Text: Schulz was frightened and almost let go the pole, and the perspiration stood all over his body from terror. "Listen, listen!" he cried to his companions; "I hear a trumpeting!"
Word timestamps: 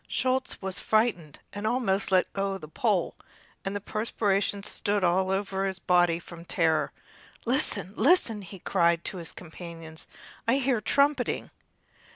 Schulz 0.07 0.59
was 0.63 0.79
frightened 0.79 1.37
and 1.53 1.67
almost 1.67 2.11
let 2.11 2.33
go 2.33 2.57
the 2.57 2.67
pole, 2.67 3.13
and 3.63 3.75
the 3.75 3.79
perspiration 3.79 4.63
stood 4.63 5.03
all 5.03 5.29
over 5.29 5.63
his 5.63 5.77
body 5.77 6.17
from 6.17 6.43
terror. 6.43 6.91
"Listen, 7.45 7.93
listen!" 7.95 8.41
he 8.41 8.57
cried 8.57 9.05
to 9.05 9.17
his 9.17 9.31
companions; 9.31 10.07
"I 10.47 10.55
hear 10.55 10.77
a 10.77 10.81
trumpeting!" 10.81 11.51